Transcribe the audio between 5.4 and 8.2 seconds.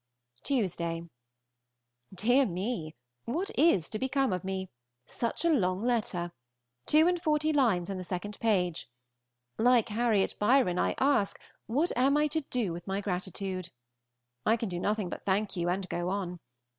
a long letter! Two and forty lines in the